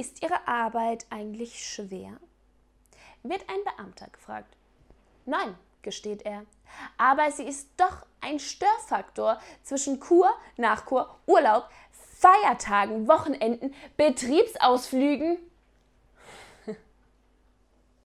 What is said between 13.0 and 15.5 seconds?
Wochenenden, Betriebsausflügen